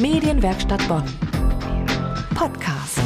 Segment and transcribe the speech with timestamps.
[0.00, 1.02] Medienwerkstatt Bonn.
[2.36, 3.00] Podcast.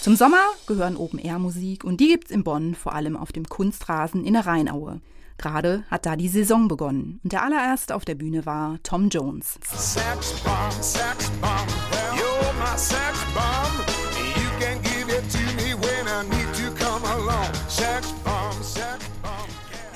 [0.00, 4.34] Zum Sommer gehören Open-Air-Musik und die gibt's in Bonn vor allem auf dem Kunstrasen in
[4.34, 5.00] der Rheinaue.
[5.36, 9.58] Gerade hat da die Saison begonnen und der allererste auf der Bühne war Tom Jones.
[9.64, 11.55] Sex bomb, sex bomb,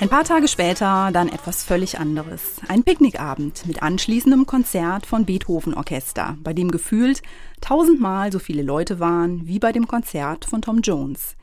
[0.01, 2.63] Ein paar Tage später dann etwas völlig anderes.
[2.69, 7.21] Ein Picknickabend mit anschließendem Konzert von Beethoven Orchester, bei dem gefühlt
[7.61, 11.37] tausendmal so viele Leute waren wie bei dem Konzert von Tom Jones.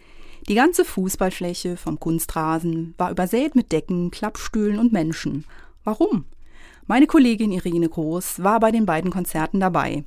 [0.49, 5.45] Die ganze Fußballfläche vom Kunstrasen war übersät mit Decken, Klappstühlen und Menschen.
[5.83, 6.25] Warum?
[6.87, 10.03] Meine Kollegin Irene Groß war bei den beiden Konzerten dabei.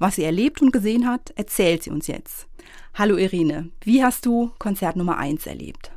[0.00, 2.48] Was sie erlebt und gesehen hat, erzählt sie uns jetzt.
[2.94, 5.92] Hallo Irene, wie hast du Konzert Nummer 1 erlebt?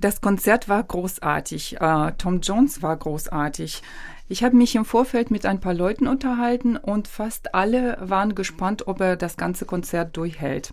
[0.00, 1.80] Das Konzert war großartig.
[1.80, 3.82] Äh, Tom Jones war großartig.
[4.28, 8.88] Ich habe mich im Vorfeld mit ein paar Leuten unterhalten und fast alle waren gespannt,
[8.88, 10.72] ob er das ganze Konzert durchhält.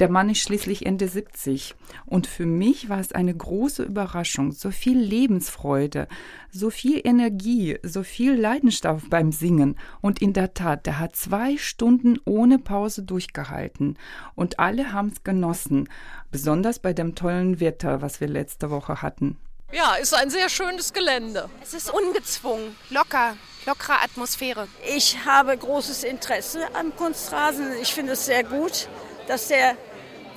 [0.00, 1.74] Der Mann ist schließlich Ende 70.
[2.04, 4.50] Und für mich war es eine große Überraschung.
[4.50, 6.08] So viel Lebensfreude,
[6.50, 9.78] so viel Energie, so viel Leidenschaft beim Singen.
[10.00, 13.96] Und in der Tat, der hat zwei Stunden ohne Pause durchgehalten.
[14.34, 15.88] Und alle haben es genossen.
[16.32, 19.36] Besonders bei dem tollen Wetter, was wir letzte Woche hatten.
[19.72, 21.48] Ja, ist ein sehr schönes Gelände.
[21.62, 24.68] Es ist ungezwungen, locker, lockere Atmosphäre.
[24.94, 27.72] Ich habe großes Interesse am Kunstrasen.
[27.82, 28.88] Ich finde es sehr gut,
[29.26, 29.76] dass der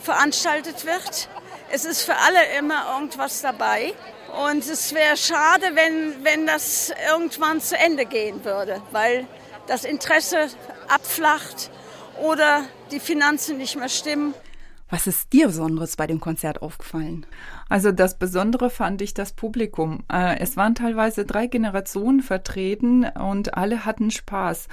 [0.02, 1.30] veranstaltet wird.
[1.70, 3.94] Es ist für alle immer irgendwas dabei.
[4.46, 9.26] Und es wäre schade, wenn, wenn das irgendwann zu Ende gehen würde, weil
[9.68, 10.50] das Interesse
[10.88, 11.70] abflacht
[12.22, 14.34] oder die Finanzen nicht mehr stimmen.
[14.90, 17.26] Was ist dir Besonderes bei dem Konzert aufgefallen?
[17.68, 20.04] Also das Besondere fand ich das Publikum.
[20.12, 24.68] Äh, Es waren teilweise drei Generationen vertreten und alle hatten Spaß.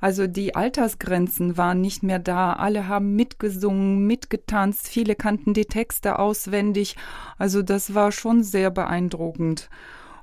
[0.00, 2.52] Also die Altersgrenzen waren nicht mehr da.
[2.52, 4.86] Alle haben mitgesungen, mitgetanzt.
[4.86, 6.94] Viele kannten die Texte auswendig.
[7.36, 9.68] Also das war schon sehr beeindruckend.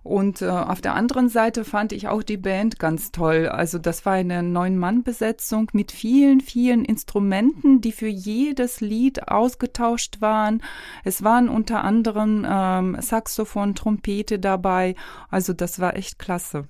[0.03, 3.47] Und äh, auf der anderen Seite fand ich auch die Band ganz toll.
[3.47, 10.61] Also das war eine Neun-Mann-Besetzung mit vielen, vielen Instrumenten, die für jedes Lied ausgetauscht waren.
[11.05, 14.95] Es waren unter anderem ähm, Saxophon, Trompete dabei.
[15.29, 16.67] Also das war echt klasse.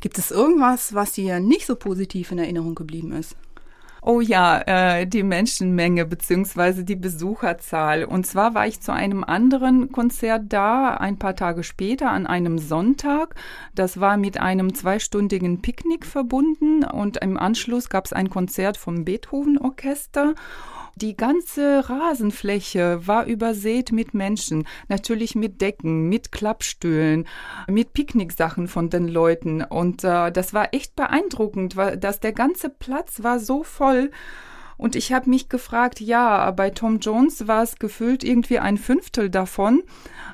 [0.00, 3.36] Gibt es irgendwas, was dir nicht so positiv in Erinnerung geblieben ist?
[4.08, 8.04] Oh ja, äh, die Menschenmenge beziehungsweise die Besucherzahl.
[8.04, 12.58] Und zwar war ich zu einem anderen Konzert da, ein paar Tage später, an einem
[12.58, 13.34] Sonntag.
[13.74, 19.04] Das war mit einem zweistündigen Picknick verbunden und im Anschluss gab es ein Konzert vom
[19.04, 20.34] Beethoven Orchester.
[20.98, 27.28] Die ganze Rasenfläche war übersät mit Menschen, natürlich mit Decken, mit Klappstühlen,
[27.68, 29.62] mit Picknicksachen von den Leuten.
[29.62, 33.95] Und äh, das war echt beeindruckend, weil dass der ganze Platz war so voll.
[34.76, 39.30] Und ich habe mich gefragt, ja, bei Tom Jones war es gefühlt irgendwie ein Fünftel
[39.30, 39.82] davon.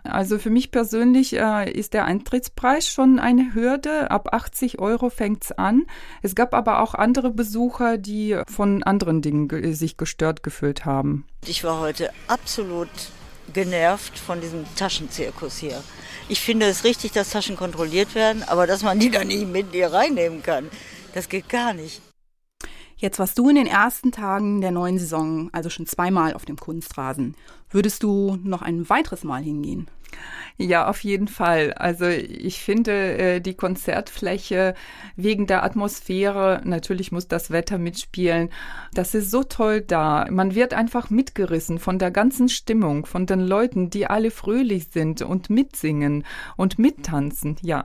[0.03, 4.11] Also für mich persönlich äh, ist der Eintrittspreis schon eine Hürde.
[4.11, 5.85] Ab 80 Euro fängt's an.
[6.23, 11.25] Es gab aber auch andere Besucher, die von anderen Dingen ge sich gestört gefühlt haben.
[11.47, 12.89] Ich war heute absolut
[13.53, 15.83] genervt von diesem Taschenzirkus hier.
[16.29, 19.67] Ich finde es richtig, dass Taschen kontrolliert werden, aber dass man die dann nicht mit
[19.73, 20.69] hier reinnehmen kann,
[21.15, 22.01] das geht gar nicht.
[23.03, 26.55] Jetzt warst du in den ersten Tagen der neuen Saison, also schon zweimal auf dem
[26.55, 27.35] Kunstrasen.
[27.69, 29.89] Würdest du noch ein weiteres Mal hingehen?
[30.57, 31.73] Ja, auf jeden Fall.
[31.73, 34.75] Also ich finde äh, die Konzertfläche
[35.17, 38.51] wegen der Atmosphäre, natürlich muss das Wetter mitspielen,
[38.95, 40.29] das ist so toll da.
[40.31, 45.23] Man wird einfach mitgerissen von der ganzen Stimmung, von den Leuten, die alle fröhlich sind
[45.23, 46.25] und mitsingen
[46.57, 47.57] und mittanzen.
[47.63, 47.85] Ja,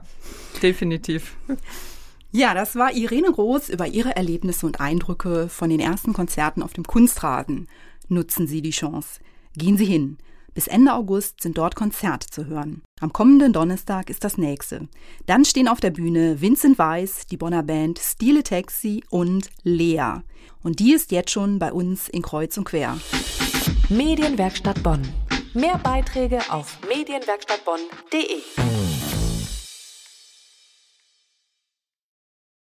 [0.62, 1.34] definitiv.
[2.30, 6.74] Ja, das war Irene Groß über ihre Erlebnisse und Eindrücke von den ersten Konzerten auf
[6.74, 7.68] dem Kunstrasen.
[8.08, 9.20] Nutzen Sie die Chance.
[9.56, 10.18] Gehen Sie hin.
[10.52, 12.82] Bis Ende August sind dort Konzerte zu hören.
[13.00, 14.88] Am kommenden Donnerstag ist das nächste.
[15.26, 20.20] Dann stehen auf der Bühne Vincent Weiss, die Bonner Band Stile Taxi und Lea.
[20.62, 22.98] Und die ist jetzt schon bei uns in Kreuz und Quer.
[23.88, 25.02] Medienwerkstatt Bonn.
[25.54, 28.67] Mehr Beiträge auf medienwerkstattbonn.de.